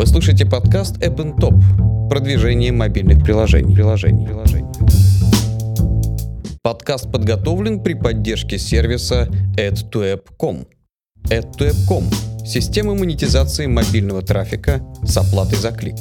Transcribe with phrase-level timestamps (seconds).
[0.00, 2.08] Вы слушаете подкаст App and Top.
[2.08, 3.74] Продвижение мобильных приложений.
[3.74, 4.24] приложений.
[4.24, 4.68] приложений.
[6.62, 9.28] Подкаст подготовлен при поддержке сервиса
[9.58, 10.64] AdToApp.com.
[11.28, 12.04] AdToApp.com–
[12.46, 15.96] система монетизации мобильного трафика с оплатой за клик.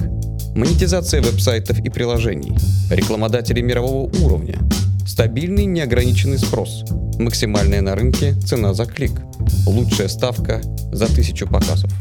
[0.55, 2.54] Монетизация веб-сайтов и приложений.
[2.89, 4.59] Рекламодатели мирового уровня.
[5.05, 6.86] Стабильный неограниченный спрос.
[7.20, 9.11] Максимальная на рынке цена за клик.
[9.68, 10.61] Лучшая ставка
[10.93, 11.91] за тысячу показов.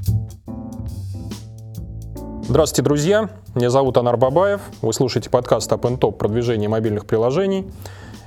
[2.48, 3.28] Здравствуйте, друзья.
[3.54, 4.62] Меня зовут Анар Бабаев.
[4.80, 7.66] Вы слушаете подкаст Up and Top продвижение мобильных приложений.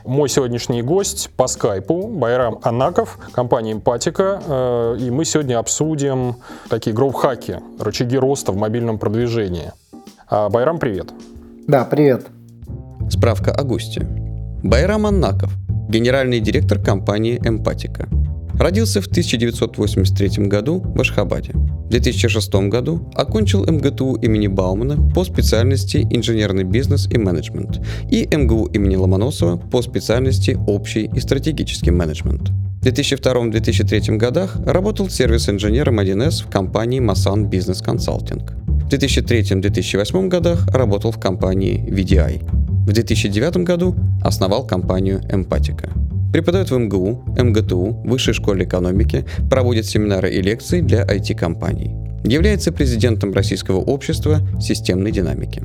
[0.05, 4.39] Мой сегодняшний гость по скайпу Байрам Анаков, компания Эмпатика.
[4.45, 6.35] Э, и мы сегодня обсудим
[6.69, 9.71] такие гроу-хаки, рычаги роста в мобильном продвижении.
[10.27, 11.09] А, Байрам, привет.
[11.67, 12.27] Да, привет.
[13.09, 14.07] Справка о госте.
[14.61, 15.51] Байрам Аннаков,
[15.89, 18.07] генеральный директор компании «Эмпатика».
[18.59, 21.53] Родился в 1983 году в Ашхабаде.
[21.53, 28.67] В 2006 году окончил МГТУ имени Баумана по специальности инженерный бизнес и менеджмент и МГУ
[28.67, 32.51] имени Ломоносова по специальности общий и стратегический менеджмент.
[32.81, 38.41] В 2002-2003 годах работал сервис-инженером 1С в компании Masan Business Consulting.
[38.65, 42.41] В 2003-2008 годах работал в компании VDI.
[42.87, 45.91] В 2009 году основал компанию Эмпатика.
[46.31, 51.91] Преподает в МГУ, МГТУ, Высшей школе экономики, проводит семинары и лекции для IT-компаний.
[52.23, 55.63] Является президентом Российского общества системной динамики.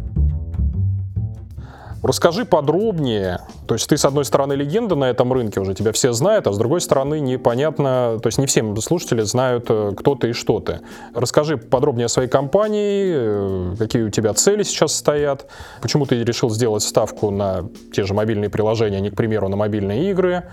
[2.07, 3.41] Расскажи подробнее.
[3.67, 6.53] То есть ты, с одной стороны, легенда на этом рынке, уже тебя все знают, а
[6.53, 10.61] с другой стороны, непонятно, то есть не все слушатели знают, э, кто ты и что
[10.61, 10.81] ты.
[11.15, 15.47] Расскажи подробнее о своей компании, э, какие у тебя цели сейчас стоят,
[15.83, 19.57] почему ты решил сделать ставку на те же мобильные приложения, а не, к примеру, на
[19.57, 20.45] мобильные игры.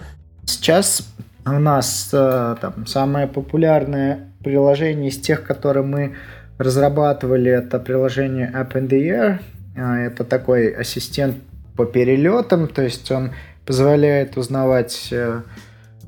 [0.45, 1.07] Сейчас
[1.45, 6.15] у нас э, там, самое популярное приложение из тех, которые мы
[6.57, 9.39] разрабатывали, это приложение App in the Air,
[9.75, 11.37] это такой ассистент
[11.75, 13.31] по перелетам, то есть он
[13.65, 15.41] позволяет узнавать, э,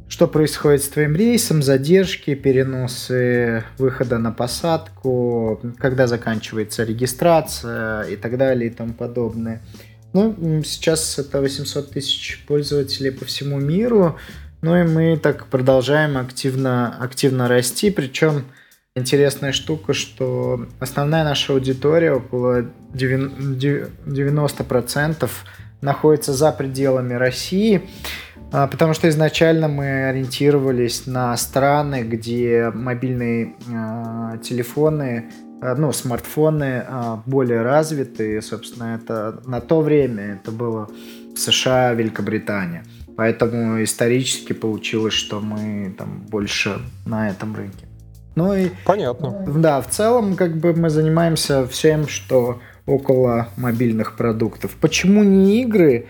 [0.07, 8.37] что происходит с твоим рейсом, задержки, переносы выхода на посадку, когда заканчивается регистрация и так
[8.37, 9.61] далее и тому подобное.
[10.13, 14.17] Ну, сейчас это 800 тысяч пользователей по всему миру,
[14.61, 18.45] ну и мы так продолжаем активно, активно расти, причем
[18.95, 25.29] интересная штука, что основная наша аудитория, около 90%,
[25.81, 27.89] находится за пределами России,
[28.53, 35.25] а, потому что изначально мы ориентировались на страны, где мобильные э, телефоны,
[35.61, 36.85] э, ну, смартфоны
[37.25, 38.41] более развиты.
[38.41, 40.87] Собственно, это на то время это было
[41.35, 42.85] США, Великобритания.
[43.17, 47.84] Поэтому исторически получилось, что мы там больше на этом рынке.
[48.35, 48.69] Ну и...
[48.85, 49.45] Понятно.
[49.47, 54.75] Да, в целом как бы мы занимаемся всем, что около мобильных продуктов.
[54.79, 56.07] Почему не игры?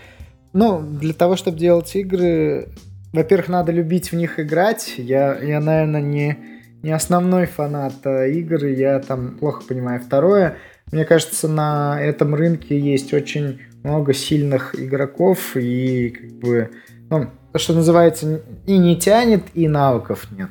[0.54, 2.70] Ну, для того, чтобы делать игры,
[3.14, 4.96] во-первых, надо любить в них играть.
[4.98, 6.38] Я, я наверное, не,
[6.82, 10.02] не основной фанат э, игр, я там плохо понимаю.
[10.02, 10.58] Второе,
[10.92, 16.72] мне кажется, на этом рынке есть очень много сильных игроков и как бы,
[17.10, 20.50] ну, что называется, и не тянет, и навыков нет.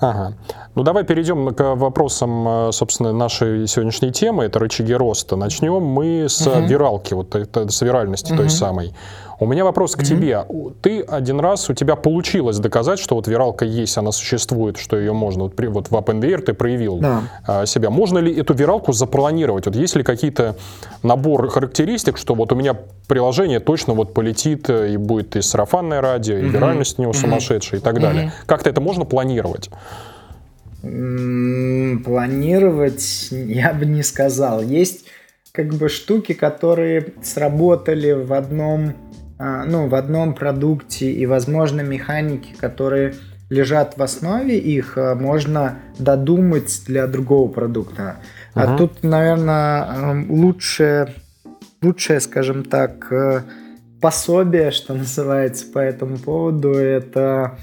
[0.00, 0.36] Ага.
[0.74, 4.44] Ну давай перейдем к вопросам, э, собственно, нашей сегодняшней темы.
[4.44, 5.36] Это рычаги роста.
[5.36, 6.60] Начнем мы с угу.
[6.66, 8.42] виралки, вот это, с виральности угу.
[8.42, 8.92] той самой.
[9.40, 10.04] У меня вопрос к mm-hmm.
[10.04, 10.46] тебе.
[10.80, 15.12] Ты один раз, у тебя получилось доказать, что вот виралка есть, она существует, что ее
[15.12, 17.22] можно, вот, при, вот в OpenDR ты проявил да.
[17.46, 17.90] а, себя.
[17.90, 19.66] Можно ли эту виралку запланировать?
[19.66, 20.56] Вот есть ли какие-то
[21.02, 22.76] набор характеристик, что вот у меня
[23.08, 26.48] приложение точно вот полетит э, и будет и сарафанное радио, и mm-hmm.
[26.48, 27.20] виральность у него mm-hmm.
[27.20, 28.26] сумасшедшая и так далее.
[28.26, 28.46] Mm-hmm.
[28.46, 29.68] Как-то это можно планировать?
[32.04, 34.62] Планировать я бы не сказал.
[34.62, 35.06] Есть
[35.52, 38.94] как бы штуки, которые сработали в одном
[39.36, 43.14] а, ну, в одном продукте и, возможно, механики, которые
[43.50, 48.16] лежат в основе их, а, можно додумать для другого продукта.
[48.54, 48.62] Uh-huh.
[48.62, 51.14] А тут, наверное, лучшее,
[51.82, 53.42] лучшее, скажем так, э,
[54.00, 57.58] пособие, что называется, по этому поводу, это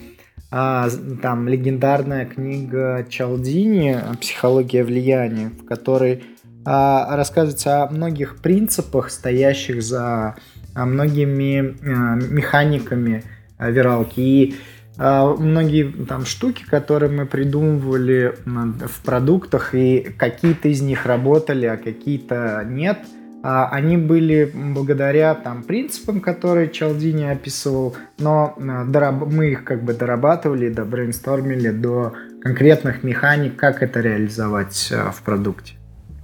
[0.51, 0.89] а,
[1.21, 6.23] там легендарная книга Чалдини «Психология влияния», в которой
[6.65, 10.35] а, рассказывается о многих принципах, стоящих за
[10.75, 13.23] а, многими а, механиками
[13.57, 14.19] а, виралки.
[14.19, 14.55] И
[14.97, 22.63] многие там штуки, которые мы придумывали в продуктах, и какие-то из них работали, а какие-то
[22.67, 22.99] нет,
[23.43, 31.69] они были благодаря там принципам, которые Чалдини описывал, но мы их как бы дорабатывали, добрейнстормили
[31.69, 35.73] до конкретных механик, как это реализовать в продукте.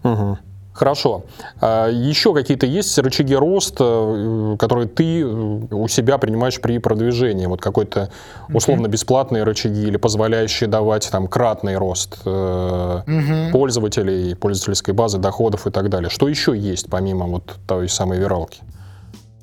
[0.03, 0.37] Угу.
[0.77, 1.23] Хорошо.
[1.59, 7.47] А еще какие-то есть рычаги роста, э, которые ты э, у себя принимаешь при продвижении?
[7.47, 8.11] Вот какой-то
[8.53, 13.51] условно бесплатные рычаги или позволяющие давать там кратный рост угу.
[13.51, 16.11] пользователей, пользовательской базы, доходов и так далее.
[16.11, 18.61] Что еще есть помимо вот той самой виралки?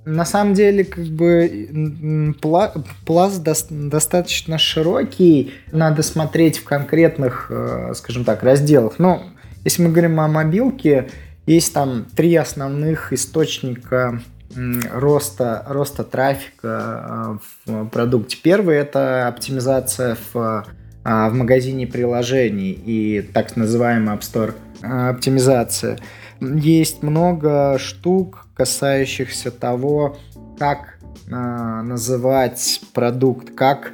[0.04, 2.36] На самом деле, как бы
[3.06, 5.52] пласт достаточно широкий.
[5.72, 7.50] Надо смотреть в конкретных,
[7.94, 8.94] скажем так, разделах.
[8.98, 9.22] Ну,
[9.64, 11.08] если мы говорим о мобилке,
[11.46, 14.22] есть там три основных источника
[14.90, 18.38] роста, роста трафика э, в продукте.
[18.42, 20.60] Первый– это оптимизация в, э,
[21.04, 25.98] в магазине приложений и так называемая App Store э, оптимизация.
[26.40, 30.16] Есть много штук, касающихся того,
[30.58, 33.92] как называть продукт, как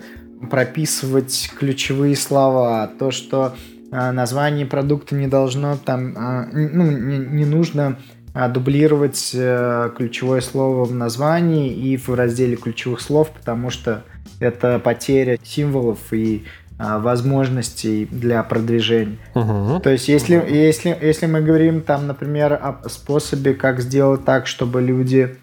[0.50, 3.54] прописывать ключевые слова, то, что а,
[3.90, 7.98] название продукта не должно там, а, ну, не, не нужно
[8.32, 14.04] а, дублировать э, ключевое слово в названии и в разделе ключевых слов, потому что
[14.38, 16.44] это потеря символов и
[16.78, 19.18] возможностей для продвижения.
[19.34, 19.82] Uh-huh.
[19.82, 20.50] То есть, если, uh-huh.
[20.50, 25.36] если, если мы говорим там, например, о способе, как сделать так, чтобы люди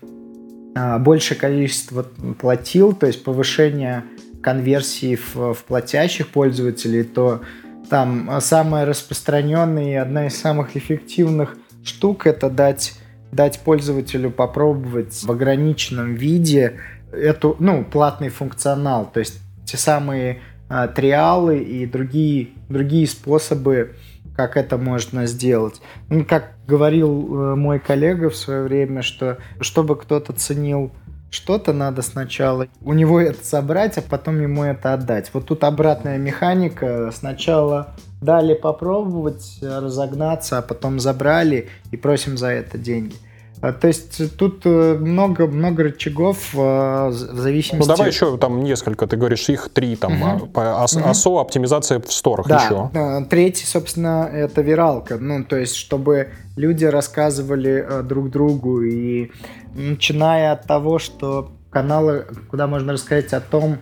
[0.73, 2.07] большее количество
[2.39, 4.03] платил, то есть повышение
[4.41, 7.41] конверсии в, в платящих пользователей, то
[7.89, 12.93] там а, самая распространенная и одна из самых эффективных штук это дать,
[13.31, 16.79] дать пользователю попробовать в ограниченном виде
[17.11, 23.95] эту, ну, платный функционал, то есть те самые а, триалы и другие, другие способы,
[24.35, 25.81] как это можно сделать.
[26.09, 30.91] Ну, как говорил э, мой коллега в свое время, что чтобы кто-то ценил
[31.29, 35.29] что-то надо сначала у него это собрать, а потом ему это отдать.
[35.33, 37.11] Вот тут обратная механика.
[37.13, 43.15] Сначала дали попробовать разогнаться, а потом забрали и просим за это деньги.
[43.59, 47.89] А, то есть тут э, много, много рычагов э, в зависимости...
[47.89, 50.47] Ну давай еще там несколько, ты говоришь, их три там, угу.
[50.47, 51.09] по угу.
[51.09, 52.63] ОСО, оптимизация в сторах да.
[52.63, 53.25] еще.
[53.29, 55.17] Третий, собственно, это виралка.
[55.17, 59.31] Ну, то есть, чтобы люди рассказывали э, друг другу и
[59.73, 63.79] начиная от того, что каналы, куда можно рассказать о том,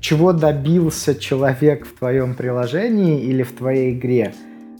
[0.00, 4.34] чего добился человек в твоем приложении или в твоей игре.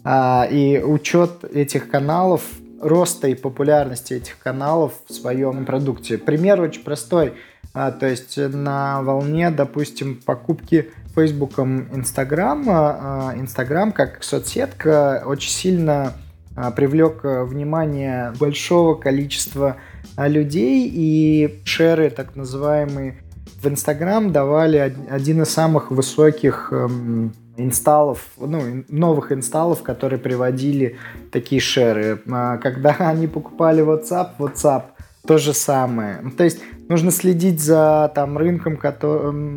[0.05, 2.43] А, и учет этих каналов
[2.82, 6.19] роста и популярности этих каналов в своем продукте.
[6.19, 7.34] Пример очень простой.
[7.75, 16.14] А, то есть на волне, допустим, покупки Фейсбуком Инстаграма, Инстаграм как соцсетка очень сильно
[16.55, 19.76] а, привлек внимание большого количества
[20.17, 23.17] а, людей, и шеры, так называемые,
[23.62, 30.96] в Инстаграм давали один из самых высоких эм, инсталлов, ну, новых инсталлов, которые приводили
[31.31, 32.22] такие шеры.
[32.31, 34.84] А когда они покупали WhatsApp, WhatsApp
[35.26, 36.22] то же самое.
[36.37, 38.78] То есть нужно следить за там рынком,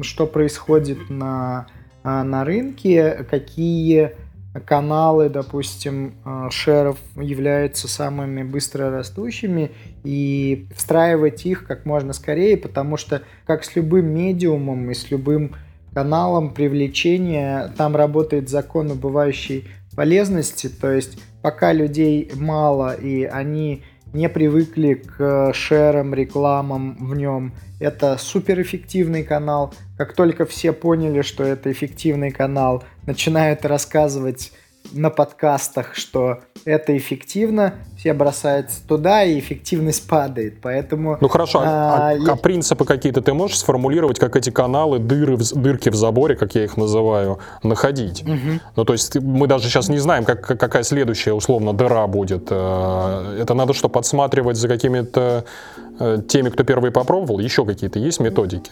[0.04, 1.68] что происходит на,
[2.04, 4.12] а, на рынке, какие
[4.66, 9.72] каналы, допустим, а, шеров являются самыми быстро растущими
[10.04, 15.56] и встраивать их как можно скорее, потому что как с любым медиумом и с любым
[15.96, 17.74] каналом привлечения.
[17.78, 19.66] Там работает закон убывающей
[19.96, 27.54] полезности, то есть пока людей мало и они не привыкли к шерам, рекламам в нем,
[27.80, 29.74] это суперэффективный канал.
[29.98, 34.52] Как только все поняли, что это эффективный канал, начинают рассказывать
[34.92, 40.62] на подкастах, что это эффективно, все бросаются туда, и эффективность падает.
[40.62, 41.18] Поэтому...
[41.22, 45.90] Ну хорошо, а, а, а принципы какие-то ты можешь сформулировать, как эти каналы, дыры, дырки
[45.90, 48.24] в заборе, как я их называю, находить?
[48.24, 48.60] Угу.
[48.76, 52.48] Ну то есть мы даже сейчас не знаем, как, какая следующая условно дыра будет.
[52.50, 55.46] Э, это надо что, подсматривать за какими-то
[56.00, 57.40] э, теми, кто первый попробовал?
[57.40, 58.72] Еще какие-то есть методики?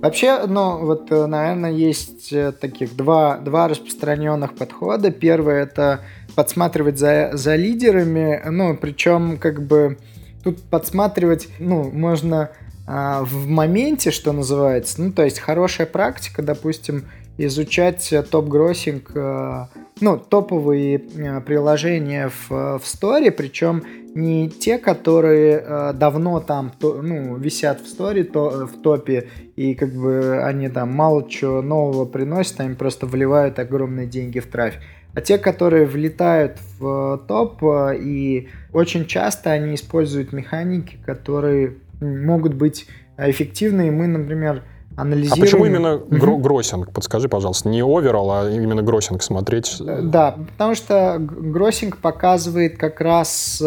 [0.00, 5.10] Вообще, ну, вот, э, наверное, есть э, таких два, два распространенных подхода.
[5.10, 6.00] Первое– это
[6.36, 9.98] подсматривать за, за лидерами, ну, причем, как бы,
[10.44, 12.50] тут подсматривать, ну, можно
[12.86, 17.04] а, в моменте, что называется, ну, то есть хорошая практика, допустим,
[17.38, 19.66] изучать топ-гроссинг, э,
[20.00, 27.36] ну, топовые э, приложения в, в Store, причем не те, которые э, давно там, ну,
[27.36, 32.60] висят в Store, то, в топе, и как бы они там мало чего нового приносят,
[32.60, 34.80] они просто вливают огромные деньги в трафик,
[35.14, 37.62] а те, которые влетают в топ,
[37.94, 44.62] и очень часто они используют механики, которые могут быть эффективны, и мы, например,
[45.00, 45.42] анализируем...
[45.42, 46.38] А почему именно угу.
[46.38, 46.92] гроссинг?
[46.92, 49.76] Подскажи, пожалуйста, не оверал, а именно гроссинг смотреть?
[49.80, 53.62] Да, потому что гроссинг показывает как раз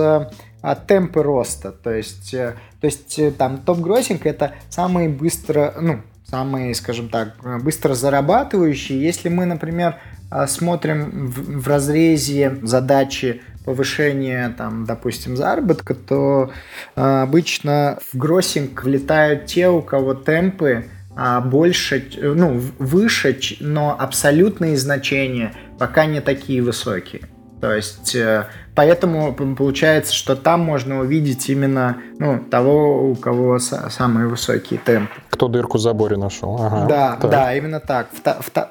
[0.61, 1.71] а, темпы роста.
[1.71, 7.35] То есть, э, то есть э, там топ-гроссинг это самые быстро, ну, самые, скажем так,
[7.63, 9.01] быстро зарабатывающие.
[9.01, 9.95] Если мы, например,
[10.29, 16.51] а, смотрим в, в разрезе задачи повышения, там, допустим, заработка, то
[16.95, 21.00] э, обычно в гроссинг влетают те, у кого темпы э,
[21.41, 27.23] больше, ну, выше, но абсолютные значения пока не такие высокие.
[27.61, 34.27] То есть, э, поэтому получается, что там можно увидеть именно ну, того, у кого самые
[34.27, 35.13] высокие темпы.
[35.29, 36.57] Кто дырку в заборе нашел.
[36.59, 37.31] Ага, да, так.
[37.31, 38.07] да, именно так.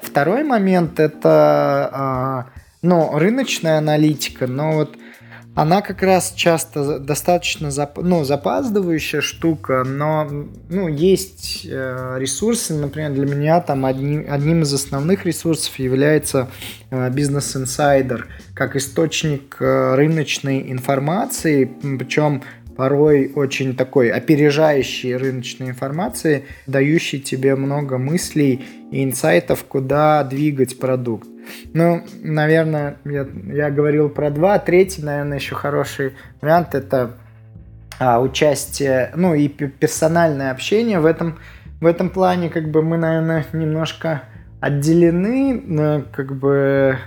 [0.01, 2.45] Второй момент это а,
[2.81, 4.97] ну, рыночная аналитика, но вот
[5.53, 10.27] она как раз часто достаточно зап, ну, запаздывающая штука, но
[10.69, 16.49] ну, есть э, ресурсы, например, для меня там одним, одним из основных ресурсов является
[16.89, 22.43] э, Business Insider как источник э, рыночной информации, причем
[22.77, 31.27] порой очень такой опережающей рыночной информации, дающей тебе много мыслей и инсайтов, куда двигать продукт.
[31.73, 34.59] Ну, наверное, я, я говорил про два.
[34.59, 37.11] Третий, наверное, еще хороший вариант это
[37.99, 40.99] а, участие, ну и персональное общение.
[40.99, 41.39] В этом,
[41.79, 44.23] в этом плане, как бы, мы, наверное, немножко
[44.59, 46.97] отделены, как бы,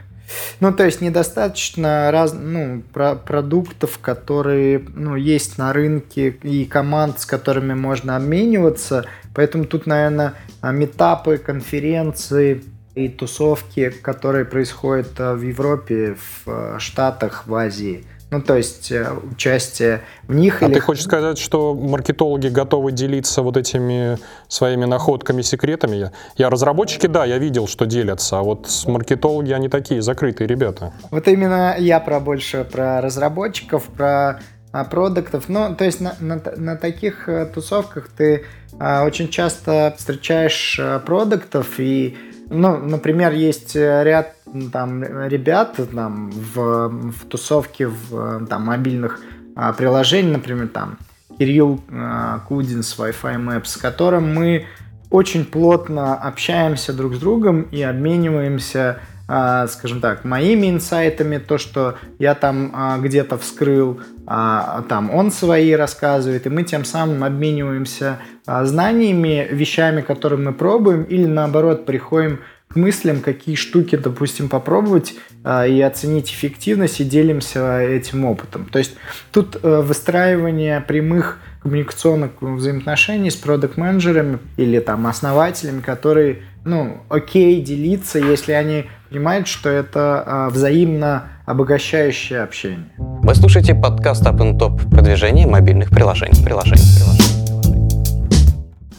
[0.60, 7.20] ну, то есть недостаточно раз, ну, про продуктов, которые ну, есть на рынке и команд,
[7.20, 9.04] с которыми можно обмениваться.
[9.34, 12.62] Поэтому тут, наверное, метапы, конференции,
[12.94, 18.04] и тусовки, которые происходят э, в Европе, в э, Штатах, в Азии.
[18.30, 20.62] Ну, то есть э, участие в них.
[20.62, 20.74] А или...
[20.74, 26.12] ты хочешь сказать, что маркетологи готовы делиться вот этими своими находками, секретами?
[26.36, 30.92] Я разработчики, да, я видел, что делятся, а вот маркетологи, они такие закрытые ребята.
[31.10, 34.40] Вот именно я про больше про разработчиков, про
[34.72, 35.48] а, продуктов.
[35.48, 38.44] Ну, то есть на, на, на таких тусовках ты
[38.78, 42.16] а, очень часто встречаешь продуктов и
[42.50, 44.34] ну, например, есть э, ряд
[44.72, 49.20] там ребят там в, в тусовке в там мобильных
[49.56, 50.98] а, приложений, например, там
[51.38, 54.66] Кирилл а, Кудин с Wi-Fi Maps, с которым мы
[55.10, 62.34] очень плотно общаемся друг с другом и обмениваемся скажем так, моими инсайтами, то, что я
[62.34, 69.48] там а, где-то вскрыл, а, там он свои рассказывает, и мы тем самым обмениваемся знаниями,
[69.50, 72.40] вещами, которые мы пробуем, или наоборот приходим к
[72.76, 75.14] мыслям, какие штуки, допустим, попробовать
[75.44, 78.66] и оценить эффективность, и делимся этим опытом.
[78.66, 78.94] То есть
[79.30, 88.18] тут э, выстраивание прямых коммуникационных взаимоотношений с продукт-менеджерами или там основателями, которые, ну, окей делиться,
[88.18, 92.90] если они понимают, что это а, взаимно обогащающее общение.
[92.98, 96.44] Вы слушаете подкаст Up and Top продвижение мобильных приложений.
[96.44, 97.23] приложений, приложений.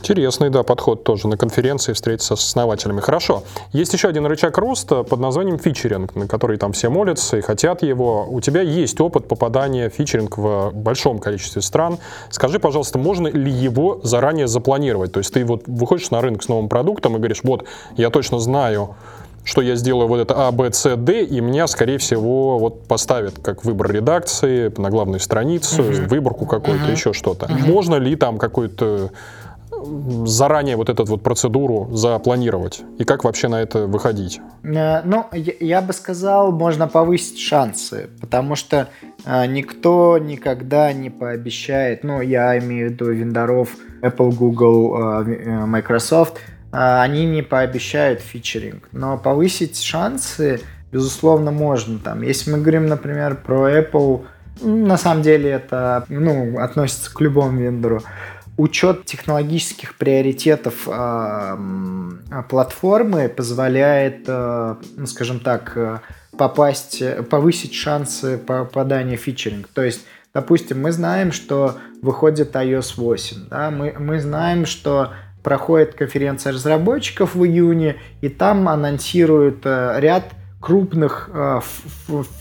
[0.05, 2.99] Интересный, да, подход тоже на конференции встретиться с основателями.
[2.99, 3.41] Хорошо.
[3.71, 7.81] Есть еще один рычаг роста под названием фичеринг, на который там все молятся и хотят
[7.81, 8.27] его.
[8.29, 11.97] У тебя есть опыт попадания в фичеринг в большом количестве стран.
[12.29, 15.11] Скажи, пожалуйста, можно ли его заранее запланировать?
[15.11, 17.65] То есть ты вот выходишь на рынок с новым продуктом и говоришь, вот,
[17.97, 18.95] я точно знаю,
[19.43, 23.39] что я сделаю вот это А, Б, С, Д, и меня, скорее всего, вот поставят
[23.41, 26.07] как выбор редакции на главную страницу, uh-huh.
[26.07, 26.91] выборку какую-то, uh-huh.
[26.91, 27.47] еще что-то.
[27.47, 27.71] Uh-huh.
[27.71, 29.11] Можно ли там какую-то
[30.25, 32.83] заранее вот эту вот процедуру запланировать?
[32.97, 34.39] И как вообще на это выходить?
[34.63, 38.89] Э, ну, я бы сказал, можно повысить шансы, потому что
[39.25, 43.69] э, никто никогда не пообещает, ну, я имею в виду вендоров
[44.01, 46.37] Apple, Google, э, Microsoft,
[46.71, 50.59] они не пообещают фичеринг, но повысить шансы,
[50.91, 51.99] безусловно, можно.
[51.99, 54.25] Там, если мы говорим, например, про Apple,
[54.61, 58.01] на самом деле это ну, относится к любому вендору
[58.57, 61.57] учет технологических приоритетов э,
[62.49, 65.99] платформы позволяет, э, ну, скажем так, э,
[66.37, 69.67] попасть, повысить шансы попадания в фичеринг.
[69.67, 73.71] То есть, допустим, мы знаем, что выходит iOS 8, да?
[73.71, 75.11] мы, мы знаем, что
[75.45, 80.23] проходит конференция разработчиков в июне, и там анонсируют э, ряд
[80.59, 81.61] крупных э,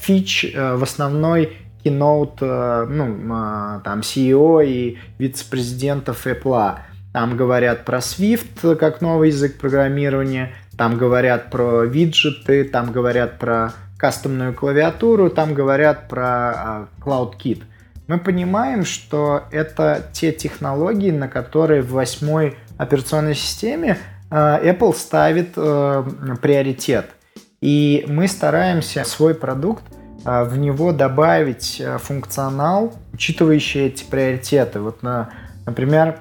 [0.00, 6.78] фич э, в основной keynote, э, ну, э, там, CEO и вице-президентов Apple.
[7.12, 13.72] Там говорят про Swift как новый язык программирования, там говорят про виджеты, там говорят про
[13.96, 17.62] кастомную клавиатуру, там говорят про uh, CloudKit.
[18.08, 23.96] Мы понимаем, что это те технологии, на которые в восьмой операционной системе
[24.30, 27.06] Apple ставит приоритет.
[27.62, 29.84] И мы стараемся свой продукт
[30.24, 34.80] в него добавить функционал, учитывающий эти приоритеты.
[34.80, 35.02] Вот,
[35.66, 36.20] например,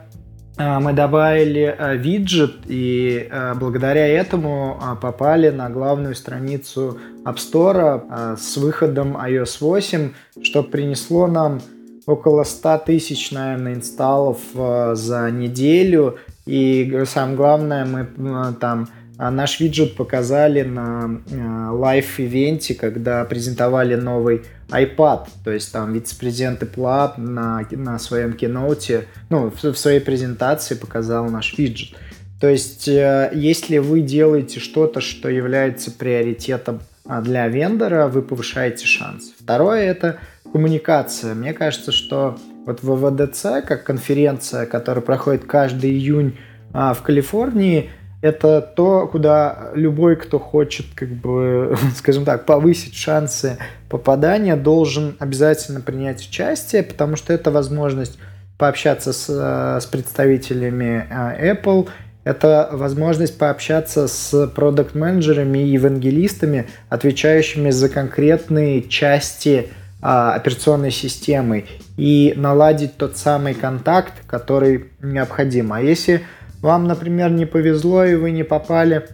[0.55, 8.37] а, мы добавили а, виджет и а, благодаря этому попали на главную страницу App Store
[8.37, 10.11] с выходом iOS 8,
[10.43, 11.59] что принесло нам
[12.05, 16.17] около 100 тысяч, наверное, инсталлов за неделю.
[16.45, 23.23] И самое главное, мы там а наш виджет показали на э, live event е, когда
[23.25, 25.27] презентовали новый iPad.
[25.43, 30.73] То есть там вице-президент Apple на, на своем keynote е, ну, в, в своей презентации
[30.75, 31.95] показал наш виджет.
[32.41, 38.87] То есть, э, если вы делаете что-то, что является приоритетом а, для вендора, вы повышаете
[38.87, 39.31] шанс.
[39.39, 40.17] Второе– это
[40.51, 41.35] коммуникация.
[41.35, 46.35] Мне кажется, что вот ВВДЦ, как конференция, которая проходит каждый июнь
[46.73, 47.91] а, в Калифорнии–
[48.23, 53.57] это то, куда любой, кто хочет, как бы, скажем так, повысить шансы
[53.89, 58.17] попадания, должен обязательно принять участие, потому что это возможность
[58.57, 61.89] пообщаться с, э, с представителями э, Apple,
[62.23, 69.67] это возможность пообщаться с продукт-менеджерами и евангелистами, отвечающими за конкретные части
[70.01, 71.65] а, операционной системы
[71.97, 75.73] и наладить тот самый контакт, который необходим.
[75.73, 76.23] А если
[76.63, 79.05] вам, например, не повезло и вы не попали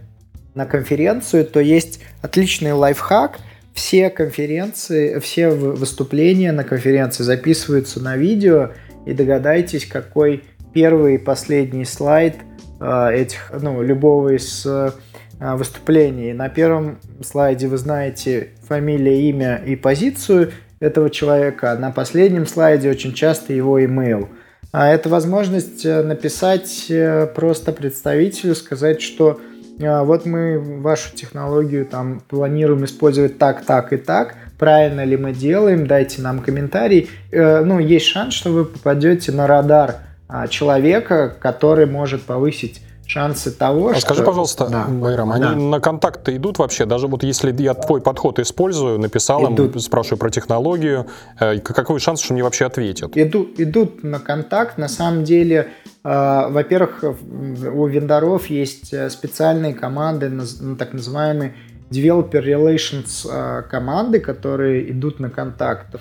[0.54, 3.40] на конференцию, то есть отличный лайфхак.
[3.74, 8.72] Все конференции, все выступления на конференции записываются на видео
[9.08, 12.36] и догадайтесь, какой первый и последний слайд
[12.80, 14.92] э, этих, ну, любого из э,
[15.40, 16.34] выступлений.
[16.34, 22.92] На первом слайде вы знаете фамилия, имя и позицию этого человека, а на последнем слайде
[22.92, 24.28] очень часто его email–
[24.72, 29.40] а это возможность э, написать э, просто представителю, сказать, что
[29.80, 35.34] э, вот мы вашу технологию там планируем использовать так, так и так, правильно ли мы
[35.34, 37.10] делаем, дайте нам комментарий.
[37.32, 39.96] Ну, есть шанс, что вы попадете на радар
[40.28, 44.02] а, человека, который может повысить шансы того, а что...
[44.02, 44.86] Скажи, пожалуйста, да.
[44.86, 45.56] Байрам, они да.
[45.56, 46.86] на контакты идут вообще?
[46.86, 49.76] Даже вот если я твой подход использую, написал идут.
[49.76, 51.08] им, спрашиваю про технологию,
[51.40, 53.18] э, какой шанс, что мне вообще ответят?
[53.18, 54.78] Идут, идут на контакт.
[54.78, 55.70] На самом деле,
[56.04, 61.56] э, во-первых, у вендоров есть э, специальные команды, ну, так называемые
[61.90, 65.96] Developer Relations э, команды, которые идут на контакт.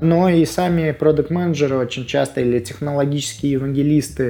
[0.00, 4.24] Но и сами продукт-менеджеры очень часто или технологические евангелисты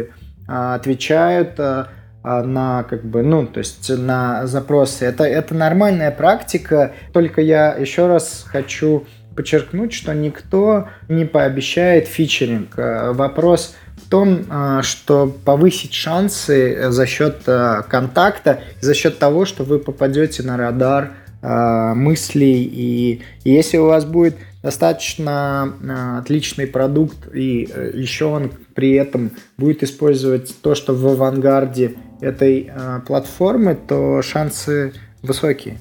[0.48, 1.86] э, отвечают э,
[2.22, 5.04] на как бы, ну, то есть на запросы.
[5.04, 9.04] Это, это нормальная практика, только я еще раз хочу
[9.34, 12.78] подчеркнуть, что никто не пообещает фичеринг.
[12.78, 17.42] А, вопрос в том, а, что повысить шансы за счет
[17.88, 21.12] контакта, за счет того, что вы попадете на радар
[21.44, 28.92] мыслей, и, если у вас будет достаточно э, отличный продукт, и э, еще он при
[28.92, 35.78] этом будет использовать то, что в авангарде этой э, платформы, то шансы высокие.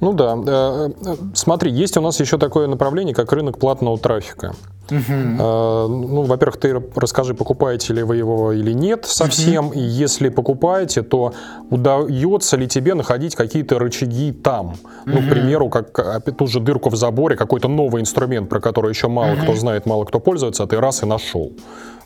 [0.00, 0.90] Ну да.
[1.34, 4.54] Смотри, есть у нас еще такое направление, как рынок платного трафика.
[4.90, 5.12] Угу.
[5.16, 9.74] Ну, во-первых, ты расскажи, покупаете ли вы его или нет совсем, угу.
[9.74, 11.32] и если покупаете, то
[11.70, 14.66] удается ли тебе находить какие-то рычаги там?
[14.66, 14.76] Угу.
[15.06, 19.08] Ну, к примеру, как ту же дырку в заборе, какой-то новый инструмент, про который еще
[19.08, 19.42] мало угу.
[19.44, 21.52] кто знает, мало кто пользуется, а ты раз и нашел.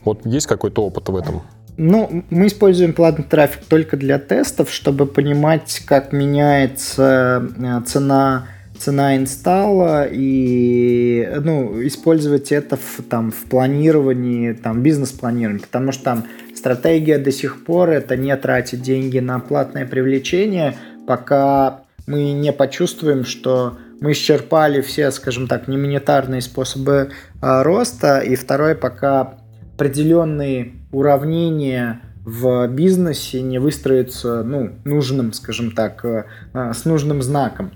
[0.05, 1.43] Вот есть какой-то опыт в этом?
[1.81, 9.17] Ну, мы используем платный трафик только для тестов, чтобы понимать, как меняется э, цена цена
[9.17, 17.19] инсталла и ну, использовать это в, там, в планировании, там, бизнес-планировании, потому что там стратегия
[17.19, 23.79] до сих пор это не тратить деньги на платное привлечение, пока мы не почувствуем, что
[24.01, 27.11] мы исчерпали все, скажем так, немонетарные способы
[27.41, 29.39] э, роста, и второе, пока
[29.75, 37.71] определенные уравнения в бизнесе не выстроятся ну, нужным, скажем так, э, с нужным знаком.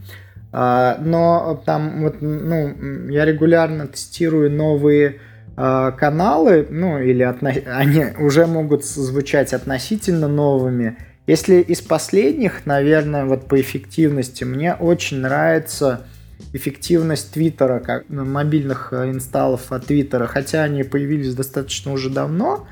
[0.53, 5.21] А, но там вот, ну, я регулярно тестирую новые
[5.57, 7.51] а, каналы, ну, или отно...
[7.67, 10.99] они уже могут звучать относительно новыми.
[11.27, 16.07] Если из последних, наверное, вот по эффективности, мне очень нравится
[16.53, 22.67] эффективность Твиттера, как мобильных э, инсталлов от Твиттера, хотя они появились достаточно уже давно,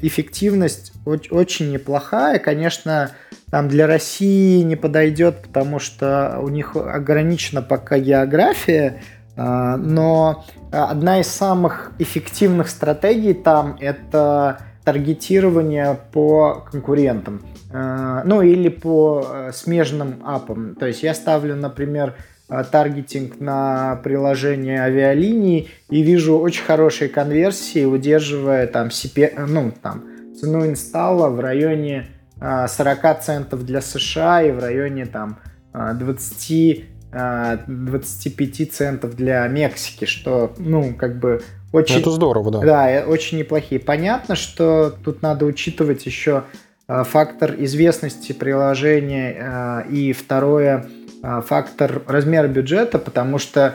[0.00, 2.38] эффективность очень неплохая.
[2.38, 3.12] Конечно,
[3.50, 9.02] там для России не подойдет, потому что у них ограничена пока география,
[9.36, 17.42] а, но одна из самых эффективных стратегий там это таргетирование по конкурентам.
[17.70, 20.74] Э, ну или по э, смежным апам.
[20.74, 22.14] То есть я ставлю, например,
[22.48, 30.04] таргетинг на приложение авиалинии и вижу очень хорошие конверсии, удерживая там, CP, ну, там
[30.38, 32.08] цену инсталла в районе
[32.40, 35.38] 40 центов для США и в районе там
[35.72, 42.00] 20 25 центов для Мексики, что, ну, как бы очень...
[42.00, 42.60] Это здорово, да.
[42.60, 43.80] Да, очень неплохие.
[43.80, 46.44] Понятно, что тут надо учитывать еще
[46.88, 53.74] Э, фактор известности приложения э, и второе э, фактор размера бюджета, потому что,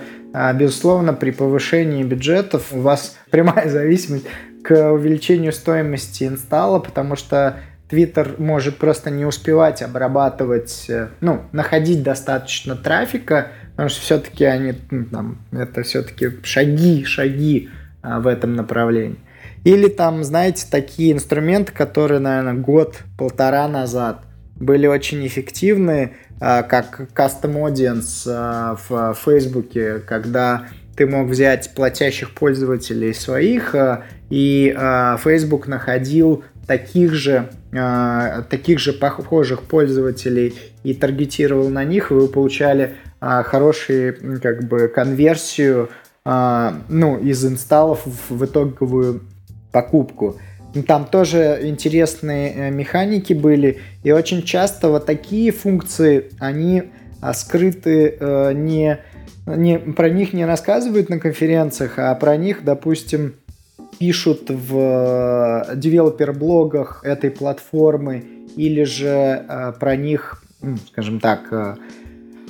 [0.56, 4.26] безусловно, при повышении бюджетов у вас прямая зависимость
[4.64, 7.58] к увеличению стоимости инсталла, потому что
[7.90, 10.90] Twitter может просто не успевать обрабатывать,
[11.22, 17.70] ну, находить достаточно трафика, потому что все-таки они, ну, там, это все-таки шаги, шаги
[18.02, 19.20] в этом направлении.
[19.64, 24.22] Или там, знаете, такие инструменты, которые, наверное, год-полтора назад
[24.64, 32.32] были очень эффективны, а, как Custom Audience а, в Фейсбуке, когда ты мог взять платящих
[32.32, 34.76] пользователей своих, а, и
[35.24, 37.50] Facebook находил таких же,
[38.50, 45.90] таких же похожих пользователей и таргетировал на них, и вы получали хорошую как бы конверсию
[46.26, 49.22] ну, из инсталлов в итоговую
[49.72, 50.40] покупку.
[50.82, 56.84] Там тоже интересные э, механики были, и очень часто вот такие функции, они
[57.22, 58.98] а, скрыты э, не,
[59.46, 63.36] не про них не рассказывают на конференциях, а про них, допустим,
[64.00, 64.76] пишут в
[65.70, 68.24] э, девелопер-блогах этой платформы,
[68.56, 70.44] или же про них,
[70.92, 71.52] скажем так,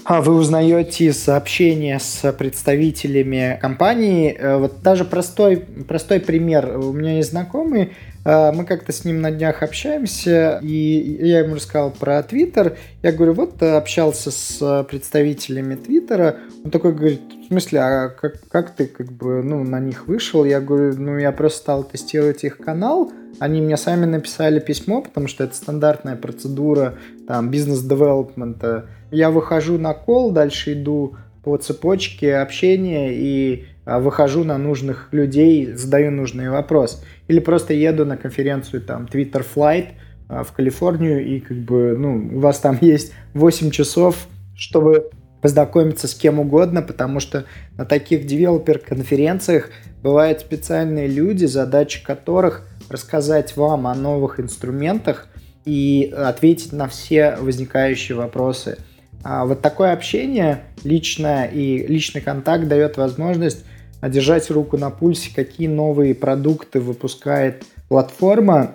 [0.03, 4.37] а вы узнаете сообщения с представителями компании.
[4.57, 6.77] Вот даже простой, простой пример.
[6.77, 7.93] У меня есть знакомый,
[8.25, 12.77] мы как-то с ним на днях общаемся, и я ему рассказал про Твиттер.
[13.01, 16.37] Я говорю, вот общался с представителями Твиттера.
[16.63, 20.45] Он такой говорит, в смысле, а как, как ты как бы ну, на них вышел?
[20.45, 25.27] Я говорю, ну я просто стал тестировать их канал, они мне сами написали письмо, потому
[25.27, 26.95] что это стандартная процедура
[27.27, 28.87] там бизнес-девелопмента.
[29.11, 35.73] Я выхожу на кол, дальше иду по цепочке общения и а, выхожу на нужных людей,
[35.73, 37.03] задаю нужный вопрос.
[37.27, 39.93] Или просто еду на конференцию там Twitter Flight
[40.29, 45.09] а, в Калифорнию и как бы, ну, у вас там есть 8 часов, чтобы
[45.41, 47.43] познакомиться с кем угодно, потому что
[47.77, 49.69] на таких девелопер-конференциях
[50.01, 55.27] бывают специальные люди, задача которых рассказать вам о новых инструментах
[55.65, 58.77] и ответить на все возникающие вопросы.
[59.23, 63.65] А вот такое общение личное и личный контакт дает возможность
[64.09, 68.71] держать руку на пульсе, какие новые продукты выпускает платформа,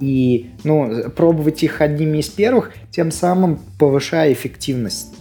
[0.00, 5.14] и ну, пробовать их одними из первых, тем самым повышая эффективность.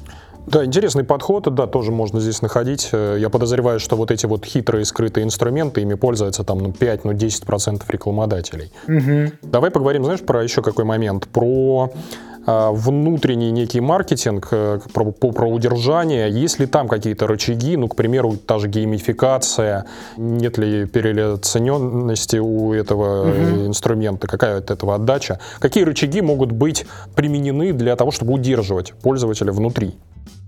[0.47, 2.89] Да, интересный подход, да, тоже можно здесь находить.
[2.91, 7.05] Э, я подозреваю, что вот эти вот хитрые скрытые инструменты, ими пользуются там ну, 5,
[7.05, 8.71] ну 10% рекламодателей.
[8.87, 9.33] Угу.
[9.43, 15.31] Давай поговорим, знаешь, про еще какой момент, про а, внутренний некий маркетинг э, про, по,
[15.31, 19.85] про удержание, есть ли там какие-то рычаги, ну, к примеру, та же геймификация,
[20.17, 23.67] нет ли переоцененности у этого угу.
[23.67, 29.51] инструмента, какая от этого отдача, какие рычаги могут быть применены для того, чтобы удерживать пользователя
[29.51, 29.95] внутри?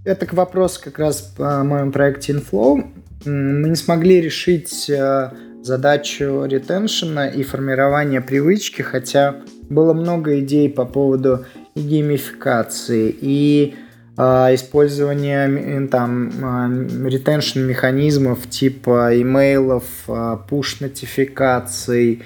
[0.06, 2.84] Это к вопросу как раз по моем проекте Inflow.
[3.26, 9.36] Мы не смогли решить э, задачу ретеншена и формирования привычки, хотя
[9.70, 11.46] было много идей по поводу
[11.76, 13.76] геймификации, и
[14.18, 14.22] э,
[14.56, 22.24] использования там э, ретеншн механизмов типа имейлов, э, пуш-нотификаций,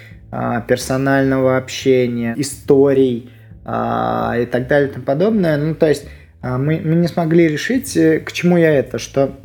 [0.67, 3.31] персонального общения, историй
[3.63, 5.55] и так далее и тому подобное.
[5.55, 6.03] Ну, то есть
[6.41, 9.37] а, мы, мы не смогли решить, э, к чему я это, что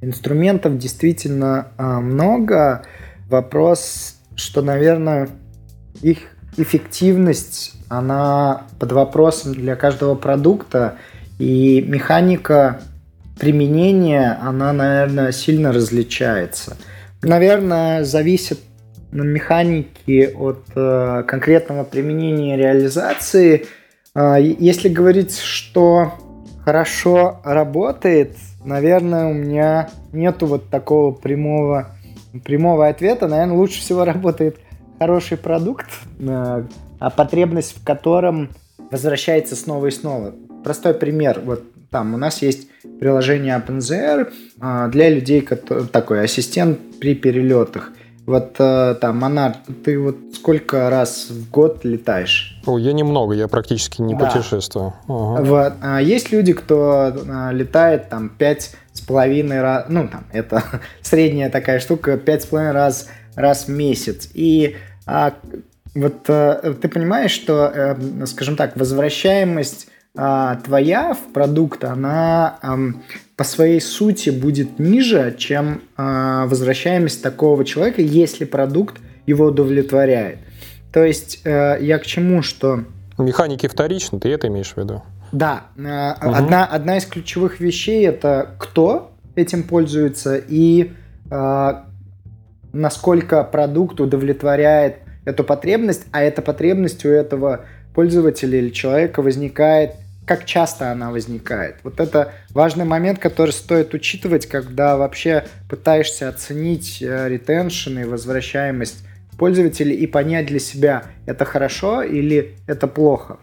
[0.00, 2.84] инструментов действительно а, много.
[3.28, 5.28] Вопрос, что, наверное,
[6.00, 6.18] их
[6.56, 10.96] эффективность, она под вопросом для каждого продукта,
[11.38, 12.80] и механика
[13.38, 16.76] применения, она, наверное, сильно различается.
[17.22, 18.60] Наверное, зависит
[19.12, 23.66] на механике от э, конкретного применения реализации–
[24.20, 26.14] а, если говорить, что
[26.64, 31.90] хорошо работает, наверное, у меня нету вот такого прямого,
[32.44, 33.28] прямого ответа.
[33.28, 34.58] Наверное, лучше всего работает
[34.98, 35.86] хороший продукт,
[36.20, 36.64] а
[36.98, 38.50] потребность в котором
[38.90, 40.34] возвращается снова и снова.
[40.64, 41.40] Простой пример.
[41.44, 42.68] Вот там у нас есть
[43.00, 47.92] приложение OpenZR а, для людей, такой ассистент при перелетах.
[48.28, 49.56] Вот э, там, Монар,
[49.86, 52.60] ты вот сколько раз в год летаешь?
[52.66, 54.26] О, я немного, я практически не да.
[54.26, 54.92] путешествую.
[55.08, 55.42] Ага.
[55.42, 55.72] Вот.
[55.80, 60.62] А есть люди, кто а, летает там пять с половиной раз, ну там это
[61.00, 64.28] средняя такая штука, пять с половиной раз раз в месяц.
[64.34, 65.32] И а,
[65.94, 72.78] вот а, ты понимаешь, что, а, скажем так, возвращаемость а, твоя в продукт, она а,
[73.38, 78.96] по своей сути будет ниже, чем э, возвращаемость такого человека, если продукт
[79.26, 80.38] его удовлетворяет.
[80.92, 82.82] То есть э, я к чему, что...
[83.16, 85.04] Механики вторичны, ты это имеешь в виду?
[85.30, 85.66] Да.
[85.76, 86.34] Э, угу.
[86.34, 90.90] одна, одна из ключевых вещей это кто этим пользуется и
[91.30, 91.74] э,
[92.72, 94.96] насколько продукт удовлетворяет
[95.28, 99.92] эту потребность, а эта потребность у этого пользователя или человека возникает
[100.24, 101.76] как часто она возникает.
[101.84, 109.06] Вот это важный момент, который стоит учитывать, когда вообще пытаешься оценить ретеншн и возвращаемость
[109.38, 113.38] пользователей и понять для себя, это хорошо или это плохо.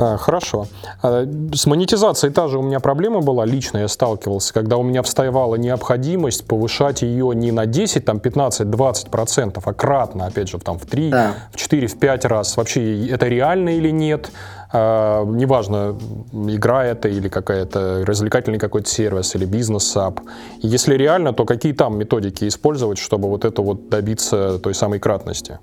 [0.00, 0.66] А, хорошо.
[1.02, 5.02] А, с монетизацией та же у меня проблема была, лично я сталкивался, когда у меня
[5.02, 10.58] вставала необходимость повышать ее не на 10, там 15, 20 процентов, а кратно, опять же,
[10.58, 11.34] там в 3, да.
[11.52, 12.56] в 4, в 5 раз.
[12.56, 14.30] Вообще это реально или нет?
[14.72, 15.98] А, неважно,
[16.32, 20.20] игра это или какая-то развлекательный какой-то сервис или бизнес-ап.
[20.62, 25.58] Если реально, то какие там методики использовать, чтобы вот это вот добиться той самой кратности?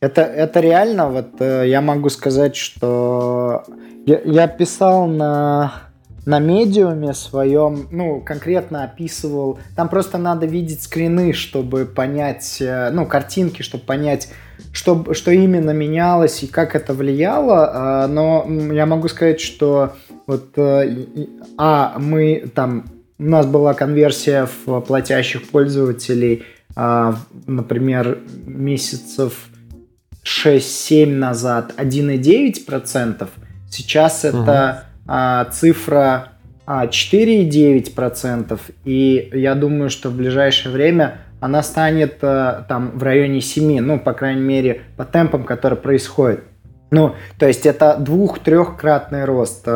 [0.00, 3.64] Это, это реально, вот э, я могу сказать, что
[4.06, 5.72] я, я писал на,
[6.24, 13.06] на медиуме своем, ну, конкретно описывал, там просто надо видеть скрины, чтобы понять, э, ну,
[13.06, 14.28] картинки, чтобы понять,
[14.72, 19.94] что, что именно менялось и как это влияло, а, но я могу сказать, что
[20.28, 21.06] вот, э,
[21.56, 22.84] а, мы там,
[23.18, 26.44] у нас была конверсия в платящих пользователей,
[26.76, 29.48] а, например, месяцев
[30.28, 33.28] 6-7 назад 1,9%,
[33.70, 35.52] сейчас это угу.
[35.52, 36.28] цифра
[36.66, 43.80] 4,9%, и я думаю, что в ближайшее время она станет э, там в районе 7,
[43.80, 46.40] ну, по крайней мере, по темпам, которые происходят.
[46.90, 49.66] Ну, то есть это двух-трехкратный рост.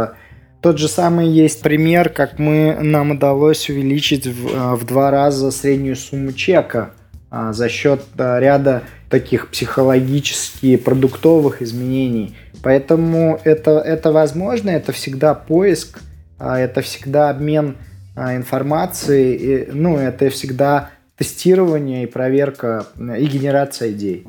[0.61, 5.51] Тот же самый есть пример, как мы, нам удалось увеличить в, э, в два раза
[5.51, 6.91] среднюю сумму чека
[7.35, 12.35] а, за счет а, ряда таких психологически продуктовых изменений.
[12.63, 16.01] Поэтому это, это возможно, это всегда поиск,
[16.39, 17.77] а, это всегда обмен
[18.17, 24.27] а, информацией, и, ну, это всегда тестирование и проверка и генерация идей.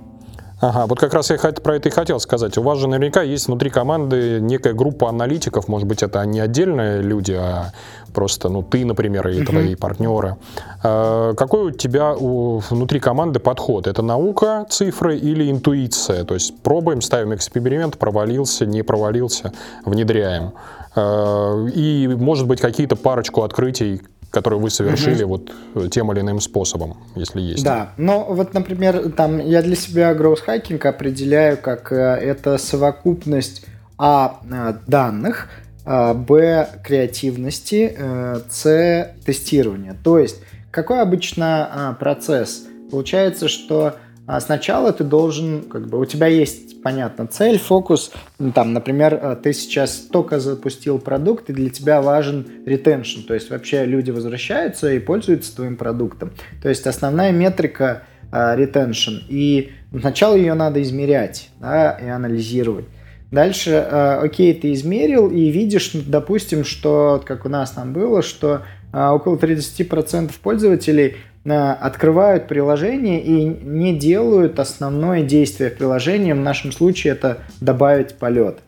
[0.63, 2.57] Ага, вот как раз я про это и хотел сказать.
[2.57, 7.01] У вас же наверняка есть внутри команды некая группа аналитиков, может быть, это не отдельные
[7.01, 7.73] люди, а
[8.13, 9.77] просто, ну, ты, например, и твои uh-huh.
[9.77, 10.37] партнеры.
[10.81, 13.87] А, какой у тебя у, внутри команды подход?
[13.87, 16.23] Это наука, цифры или интуиция?
[16.23, 19.51] То есть пробуем, ставим эксперимент, провалился, не провалился,
[19.83, 20.53] внедряем.
[20.95, 24.01] А, и, может быть, какие-то парочку открытий,
[24.33, 25.51] которые вы совершили угу.
[25.75, 27.63] вот тем или иным способом, если есть.
[27.63, 33.63] Да, ну вот, например, там я для себя hacking определяю как э, это совокупность
[33.99, 35.49] а э, данных,
[35.85, 39.95] а, б креативности, э, с тестирования.
[40.03, 40.37] То есть
[40.71, 42.63] какой обычно а, процесс?
[42.89, 48.11] Получается, что а сначала ты должен, как бы, у тебя есть, понятно, цель, фокус.
[48.39, 53.33] Ну, там, например, э, ты сейчас только запустил продукт, и для тебя важен ретеншн, то
[53.33, 56.31] есть вообще люди возвращаются и пользуются твоим продуктом.
[56.61, 59.15] То есть основная метрика ретеншн.
[59.15, 62.85] Э, и сначала ее надо измерять да, и анализировать.
[63.29, 68.61] Дальше, э, окей, ты измерил и видишь, допустим, что, как у нас там было, что
[68.93, 76.31] около 30% пользователей открывают приложение и не делают основное действие в приложении.
[76.31, 78.59] В нашем случае это добавить полет.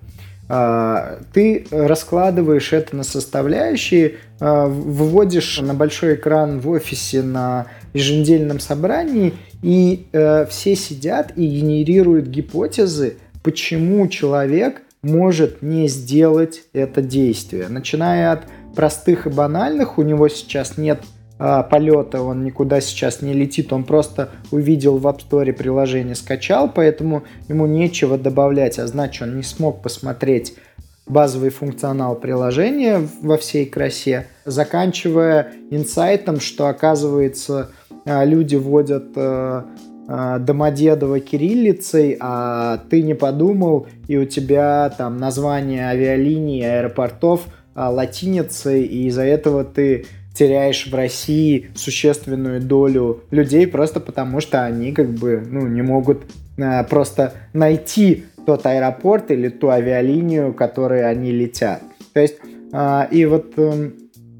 [0.48, 8.60] А, ты раскладываешь это на составляющие, а, выводишь на большой экран в офисе на еженедельном
[8.60, 9.34] собрании,
[9.64, 17.68] и э, все сидят и генерируют гипотезы, почему человек может не сделать это действие.
[17.70, 18.44] Начиная от
[18.76, 21.00] простых и банальных, у него сейчас нет
[21.38, 27.24] полета, он никуда сейчас не летит, он просто увидел в App Store приложение, скачал, поэтому
[27.50, 30.56] ему нечего добавлять, а значит он не смог посмотреть
[31.08, 37.70] базовый функционал приложения во всей красе, заканчивая инсайтом, что оказывается
[38.06, 39.64] а, люди вводят э,
[40.08, 47.42] э, Домодедово кириллицей, а ты не подумал, и у тебя там название авиалиний, аэропортов
[47.74, 54.64] а, латиницей, и из-за этого ты теряешь в России существенную долю людей просто потому, что
[54.64, 56.24] они как бы ну, не могут
[56.58, 61.82] э, просто найти тот аэропорт или ту авиалинию, которой они летят.
[62.14, 62.36] То есть,
[62.72, 63.92] э, и вот э,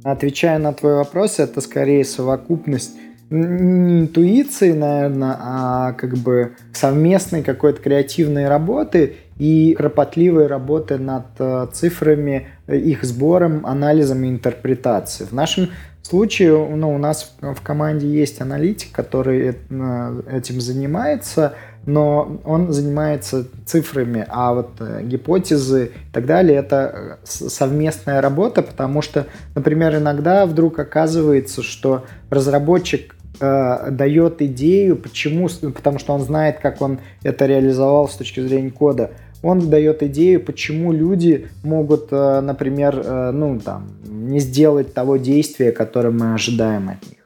[0.04, 2.92] отвечая на твой вопрос, это скорее совокупность
[3.30, 11.68] не интуиции, наверное, а как бы совместной какой-то креативной работы и кропотливой работы над э,
[11.74, 15.28] цифрами, их сбором, анализом и интерпретацией.
[15.30, 15.70] В нашем
[16.02, 21.54] случае ну, у нас в команде есть аналитик, который э, этим занимается,
[21.86, 29.02] но он занимается цифрами, а вот э, гипотезы и так далее это совместная работа, потому
[29.02, 36.60] что, например, иногда вдруг оказывается, что разработчик э, дает идею, почему, потому что он знает,
[36.60, 39.12] как он это реализовал с точки зрения кода,
[39.46, 45.72] он дает идею, почему люди могут, э, например, э, ну, там, не сделать того действия,
[45.72, 47.20] которое мы ожидаем от них.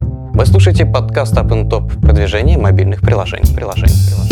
[0.00, 3.54] Вы слушаете подкаст Up Top продвижение мобильных приложений.
[3.54, 4.25] приложений, приложений.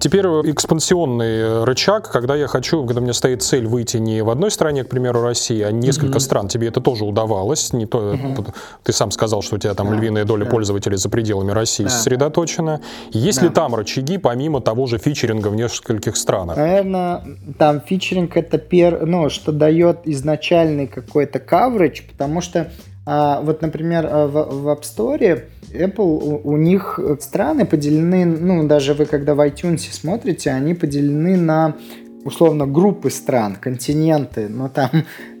[0.00, 4.50] Теперь экспансионный рычаг, когда я хочу, когда у меня стоит цель выйти не в одной
[4.50, 6.20] стране, к примеру, России, а несколько mm-hmm.
[6.20, 6.48] стран.
[6.48, 7.74] Тебе это тоже удавалось.
[7.74, 8.54] Не то, mm-hmm.
[8.82, 10.50] Ты сам сказал, что у тебя там да, львиная доля да.
[10.50, 11.90] пользователей за пределами России да.
[11.90, 12.80] сосредоточена.
[13.10, 13.46] Есть да.
[13.46, 16.56] ли там рычаги, помимо того же фичеринга в нескольких странах?
[16.56, 17.22] Наверное,
[17.58, 22.72] там фичеринг это пер, ну, что дает изначальный какой-то coverage, потому что
[23.04, 29.06] а, вот, например, в, в App Store Apple, у, них страны поделены, ну, даже вы
[29.06, 31.76] когда в iTunes смотрите, они поделены на
[32.24, 34.90] условно группы стран, континенты, но там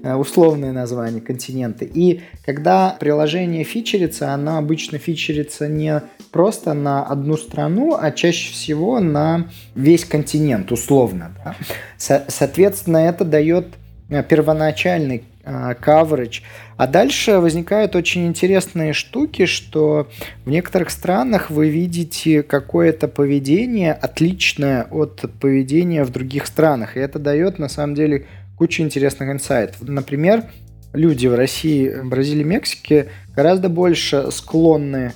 [0.02, 1.84] э, условные названия континенты.
[1.92, 9.00] И когда приложение фичерится, оно обычно фичерится не просто на одну страну, а чаще всего
[9.00, 11.32] на весь континент, условно.
[11.44, 11.54] Да?
[11.98, 13.66] Со- соответственно, это дает
[14.08, 16.42] э, первоначальный э, coverage
[16.80, 20.08] а дальше возникают очень интересные штуки, что
[20.46, 26.96] в некоторых странах вы видите какое-то поведение отличное от поведения в других странах.
[26.96, 29.82] И это дает на самом деле кучу интересных инсайтов.
[29.82, 30.44] Например,
[30.94, 35.12] люди в России, Бразилии, Мексике гораздо больше склонны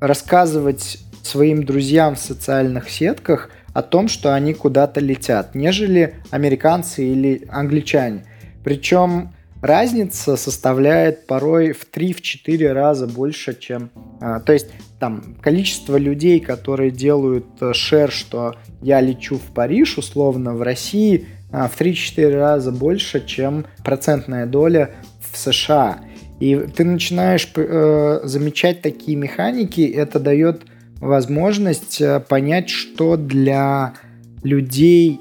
[0.00, 7.46] рассказывать своим друзьям в социальных сетках о том, что они куда-то летят, нежели американцы или
[7.50, 8.24] англичане.
[8.64, 13.90] Причем разница составляет порой в 3-4 раза больше, чем...
[14.20, 14.66] А, то есть
[14.98, 21.26] там количество людей, которые делают э, шер, что я лечу в Париж, условно, в России
[21.50, 24.90] а, в 3-4 раза больше, чем процентная доля
[25.32, 26.00] в США.
[26.40, 30.62] И ты начинаешь э, замечать такие механики, это дает
[30.96, 33.94] возможность э, понять, что для
[34.42, 35.20] людей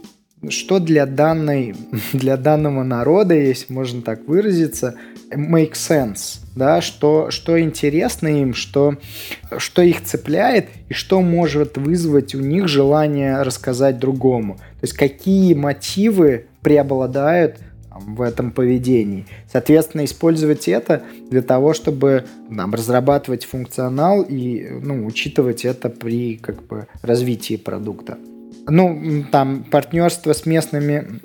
[0.50, 1.76] что для, данной,
[2.14, 4.96] для данного народа, если можно так выразиться,
[5.32, 8.98] make sense, да, что, что интересно им, что,
[9.58, 14.56] что их цепляет и что может вызвать у них желание рассказать другому.
[14.56, 17.58] То есть какие мотивы преобладают
[17.94, 19.26] в этом поведении.
[19.52, 26.64] Соответственно, использовать это для того, чтобы нам разрабатывать функционал и ну, учитывать это при как
[26.64, 28.18] бы, развитии продукта
[28.72, 31.20] ну, там, партнерство с местными,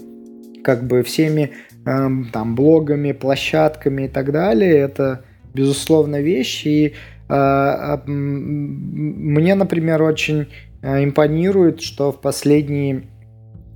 [0.62, 1.52] как бы, всеми
[1.86, 6.66] э, там, блогами, площадками и так далее, это, безусловно, вещь.
[6.66, 6.94] И
[7.28, 10.48] э, мне, например, очень
[10.82, 13.04] э, импонирует, что в последние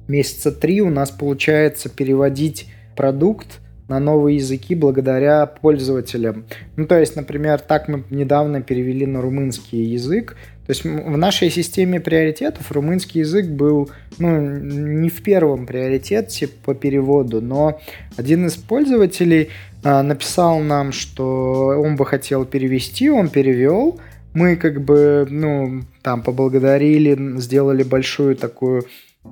[0.08, 6.46] месяца три у нас получается переводить продукт на новые языки благодаря пользователям.
[6.76, 10.36] Ну, то есть, например, так мы недавно перевели на румынский язык.
[10.70, 16.76] То есть в нашей системе приоритетов румынский язык был ну, не в первом приоритете по
[16.76, 17.80] переводу, но
[18.16, 19.48] один из пользователей
[19.82, 23.98] а, написал нам, что он бы хотел перевести, он перевел.
[24.32, 28.84] Мы как бы, ну, там поблагодарили, сделали большую такую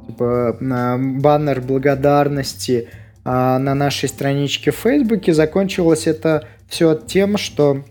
[0.08, 2.88] типа, баннер благодарности
[3.24, 5.32] а, на нашей страничке в Фейсбуке.
[5.32, 7.84] Закончилось это все тем, что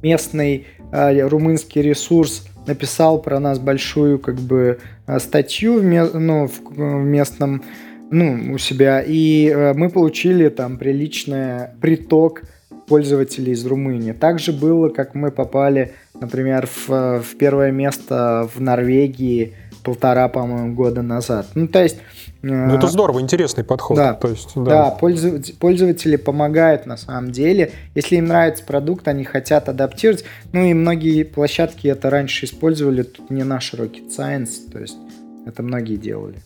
[0.00, 6.60] местный а, румынский ресурс написал про нас большую как бы а, статью в, ну, в,
[6.70, 7.62] в местном
[8.10, 12.42] ну, у себя, и мы получили там приличный приток
[12.86, 14.12] пользователей из Румынии.
[14.12, 19.54] Также было, как мы попали, например, в, в первое место в Норвегии
[19.84, 21.46] полтора, по-моему, года назад.
[21.54, 21.98] Ну, то есть
[22.42, 23.96] ну, это здорово, интересный подход.
[23.96, 24.62] Да, То есть, да.
[24.64, 27.72] да пользователи, пользователи помогают на самом деле.
[27.94, 30.24] Если им нравится продукт, они хотят адаптировать.
[30.52, 34.96] Ну и многие площадки это раньше использовали, тут не наш rocket science, то есть
[35.46, 36.36] это многие делали.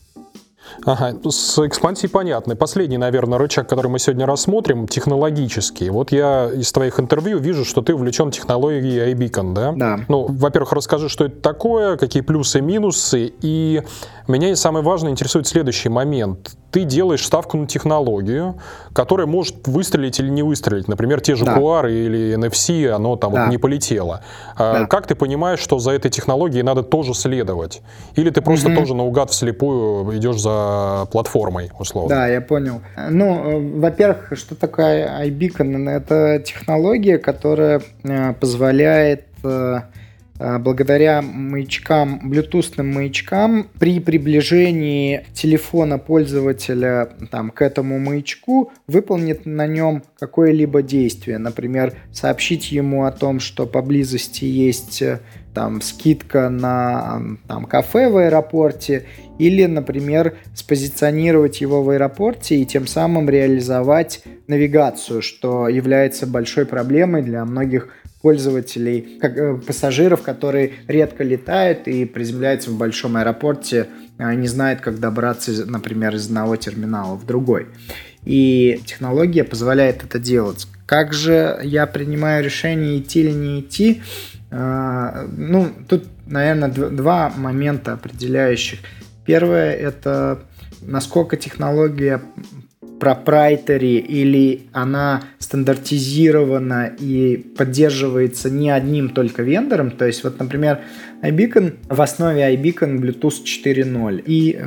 [0.84, 2.56] Ага, с экспансией понятно.
[2.56, 5.90] Последний, наверное, рычаг, который мы сегодня рассмотрим, технологический.
[5.90, 9.72] Вот я из твоих интервью вижу, что ты увлечен технологией iBeacon, да?
[9.76, 10.00] Да.
[10.08, 13.82] Ну, во-первых, расскажи, что это такое, какие плюсы и минусы, и
[14.26, 16.56] меня самое важное интересует следующий момент.
[16.70, 18.56] Ты делаешь ставку на технологию,
[18.92, 20.88] которая может выстрелить или не выстрелить.
[20.88, 21.56] Например, те же да.
[21.56, 23.44] QR или NFC, оно там да.
[23.44, 24.22] вот не полетело.
[24.56, 24.86] А да.
[24.86, 27.80] Как ты понимаешь, что за этой технологией надо тоже следовать?
[28.16, 28.76] Или ты просто угу.
[28.76, 32.08] тоже наугад вслепую идешь за платформой, условно?
[32.10, 32.82] Да, я понял.
[33.08, 35.88] Ну, э, во-первых, что такое iBeacon?
[35.88, 39.84] Это технология, которая э, позволяет э, а,
[40.38, 50.02] благодаря маячкам, блютусным маячкам, при приближении телефона пользователя там, к этому маячку выполнит на нем
[50.18, 51.38] какое-либо действие.
[51.38, 55.02] Например, сообщить ему о том, что поблизости есть
[55.54, 59.06] там, скидка на там, кафе в аэропорте,
[59.38, 67.22] или, например, спозиционировать его в аэропорте и тем самым реализовать навигацию, что является большой проблемой
[67.22, 67.88] для многих
[68.22, 73.86] пользователей, как, э, пассажиров, которые редко летают и приземляются в большом аэропорте,
[74.18, 77.68] э, не знают, как добраться, например, из одного терминала в другой.
[78.24, 80.66] И технология позволяет это делать.
[80.86, 84.02] Как же я принимаю решение идти или не идти?
[84.50, 88.80] Э, ну, тут, наверное, два момента определяющих.
[89.24, 90.40] Первое– это
[90.80, 92.22] насколько технология
[92.98, 99.90] пропрайтери или она стандартизирована и поддерживается не одним только вендором.
[99.90, 100.80] То есть, вот, например,
[101.22, 104.22] iBeacon, в основе iBeacon Bluetooth 4.0.
[104.26, 104.58] И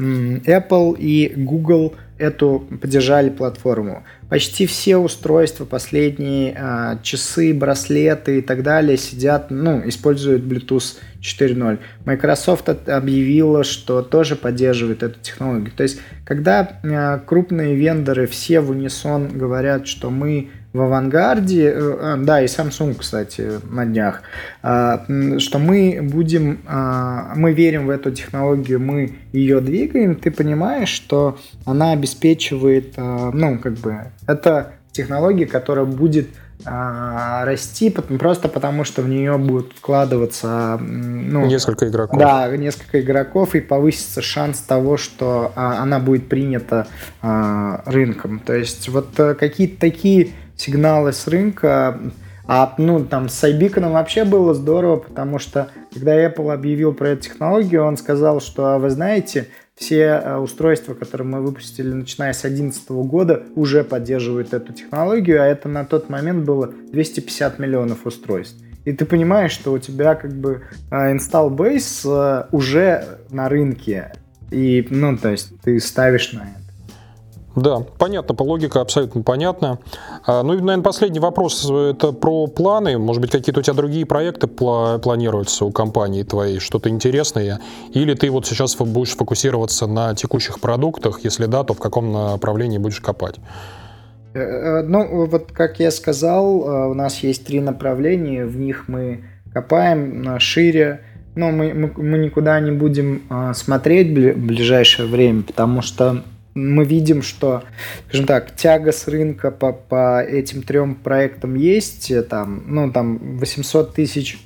[0.46, 4.04] Apple и Google эту поддержали платформу.
[4.30, 11.80] Почти все устройства, последние э, часы, браслеты и так далее сидят, ну, используют Bluetooth 4.0.
[12.06, 15.72] Microsoft объявила, что тоже поддерживает эту технологию.
[15.76, 21.98] То есть, когда э, крупные вендоры все в унисон говорят, что мы в авангарде, э,
[22.00, 24.22] а, да, и Samsung, кстати, на днях,
[24.64, 25.06] а,
[25.38, 31.38] что мы будем, а, мы верим в эту технологию, мы ее двигаем, ты понимаешь, что
[31.66, 33.98] она обеспечивает, ну, как бы,
[34.28, 36.28] это технология, которая будет
[36.64, 42.20] расти просто потому, что в нее будут вкладываться ну, несколько игроков.
[42.20, 46.86] Да, несколько игроков и повысится шанс того, что она будет принята
[47.20, 48.40] рынком.
[48.46, 52.00] То есть вот э, какие-то такие сигналы с рынка.
[52.48, 57.24] А ну там с iBeacon вообще было здорово, потому что когда Apple объявил про эту
[57.24, 62.42] технологию, он сказал, что «А вы знаете, все э, устройства, которые мы выпустили начиная с
[62.42, 68.58] 2011 года, уже поддерживают эту технологию, а это на тот момент было 250 миллионов устройств.
[68.86, 74.14] И ты понимаешь, что у тебя как бы э, install base э, уже на рынке.
[74.52, 76.61] И, ну, то есть ты ставишь на это.
[77.56, 79.80] Да, понятно, по логике абсолютно понятно.
[80.26, 82.98] А, ну и, наверное, последний вопрос, это про планы.
[82.98, 87.60] Может быть, какие-то у тебя другие проекты планируются у компании твоей, что-то интересное?
[87.94, 91.20] Или ты вот сейчас будешь фокусироваться на текущих продуктах?
[91.24, 93.36] Если да, то в каком направлении будешь копать?
[94.34, 98.86] Э, э, ну, вот как я сказал, э, у нас есть три направления, в них
[98.88, 101.02] мы копаем шире,
[101.36, 103.24] но мы, мы, мы никуда не будем
[103.54, 106.24] смотреть в ближайшее время, потому что
[106.54, 107.64] мы видим, что,
[108.08, 112.12] скажем так, тяга с рынка по, по этим трем проектам есть.
[112.28, 114.40] Там, ну, там 800 тысяч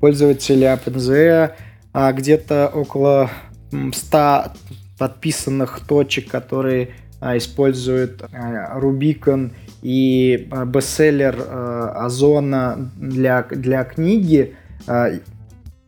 [0.00, 1.52] пользователей OpenZE,
[1.92, 3.30] а где-то около
[3.70, 4.52] 100
[4.98, 6.90] подписанных точек, которые
[7.20, 9.52] а, используют а, Rubicon
[9.82, 14.56] и а, бестселлер а, Озона для, для книги.
[14.86, 15.10] А,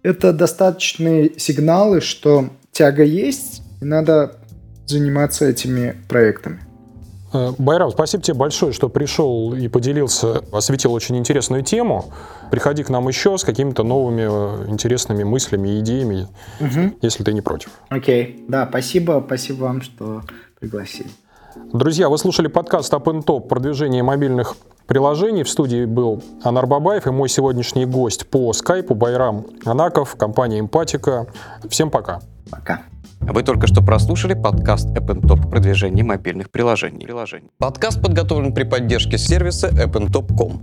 [0.03, 4.37] это достаточные сигналы, что тяга есть, и надо
[4.87, 6.61] заниматься этими проектами.
[7.33, 12.13] Э, Байрам, спасибо тебе большое, что пришел и поделился, осветил очень интересную тему.
[12.51, 16.29] Приходи к нам еще с какими-то новыми э, интересными мыслями и идеями,
[16.61, 16.95] угу.
[17.01, 17.71] если ты не против.
[17.89, 20.23] Окей, да, спасибо, спасибо вам, что
[20.61, 21.09] пригласили.
[21.73, 24.57] Друзья, вы слушали подкаст Up and Top продвижение мобильных
[24.87, 25.45] приложений.
[25.45, 31.27] В студии был Анар Бабаев и мой сегодняшний гость по скайпу Байрам Анаков, компания Эмпатика.
[31.69, 32.21] Всем пока.
[32.51, 32.83] Пока.
[33.25, 37.07] Вы только что прослушали подкаст App Top продвижение мобильных приложений.
[37.59, 40.61] Подкаст подготовлен при поддержке сервиса appntop.com.